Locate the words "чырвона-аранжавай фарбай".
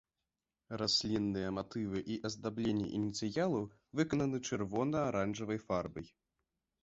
4.49-6.07